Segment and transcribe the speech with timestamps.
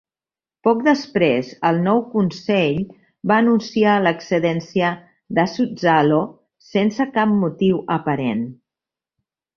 [0.67, 2.79] Poc després, el nou consell
[3.31, 4.89] va anunciar l'"excedència"
[5.41, 6.23] de Suzzallo
[6.73, 8.47] sense cap motiu aparent.